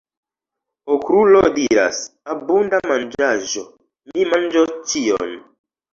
[0.93, 1.99] Okrulo diras:
[2.35, 3.67] "Abunda manĝaĵo!
[4.13, 5.37] Mi manĝos ĉion!"